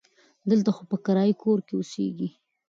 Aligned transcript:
دلته 0.49 0.69
خو 0.75 0.83
په 0.91 0.97
کرایي 1.05 1.33
کور 1.43 1.59
کې 1.67 1.73
اوسیږي. 1.75 2.29